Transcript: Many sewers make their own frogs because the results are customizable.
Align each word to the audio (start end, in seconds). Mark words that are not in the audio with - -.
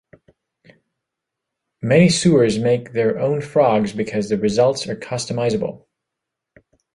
Many 1.83 2.09
sewers 2.09 2.57
make 2.57 2.91
their 2.93 3.19
own 3.19 3.39
frogs 3.39 3.93
because 3.93 4.29
the 4.29 4.37
results 4.39 4.87
are 4.87 4.95
customizable. 4.95 5.85